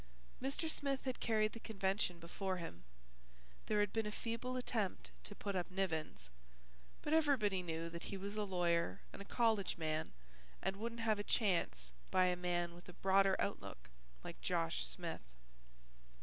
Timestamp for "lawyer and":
8.43-9.21